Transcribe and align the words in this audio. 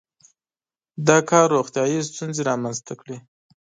•دا 1.07 1.17
کار 1.29 1.45
روغتیايي 1.55 1.99
ستونزې 2.09 2.41
رامنځته 2.49 2.93
کړې. 3.01 3.17